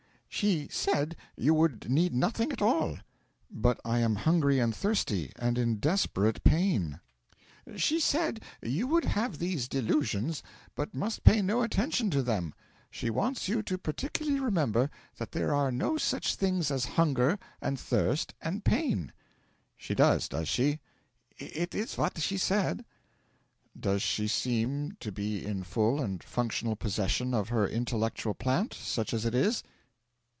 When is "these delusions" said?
9.37-10.41